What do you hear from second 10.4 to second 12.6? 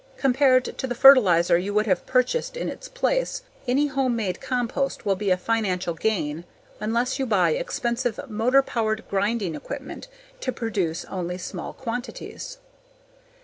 produce only small quantities.